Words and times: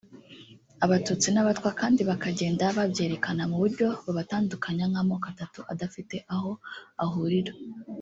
Abatutsi 0.85 1.27
n’Abatwa 1.31 1.69
kandi 1.79 2.01
bakagenda 2.09 2.65
babyerekana 2.77 3.43
mu 3.51 3.57
buryo 3.61 3.87
babatandukanya 4.05 4.85
nk’amoko 4.91 5.25
atatu 5.33 5.59
adafite 5.73 6.15
aho 6.35 6.51
ahurira 7.05 7.53